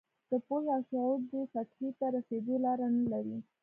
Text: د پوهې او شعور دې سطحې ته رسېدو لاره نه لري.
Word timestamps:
د 0.29 0.31
پوهې 0.45 0.67
او 0.75 0.81
شعور 0.89 1.19
دې 1.31 1.41
سطحې 1.53 1.89
ته 1.99 2.05
رسېدو 2.15 2.55
لاره 2.65 2.85
نه 2.95 3.03
لري. 3.13 3.37